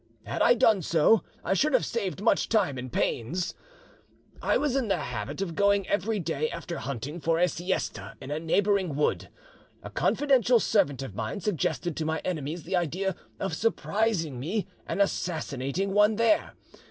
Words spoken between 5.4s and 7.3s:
of going every day, after hunting,